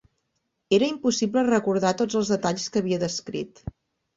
[0.77, 3.63] Era impossible recordar tots els detalls que havia descrit.